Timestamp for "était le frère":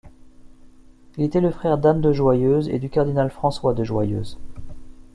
1.23-1.77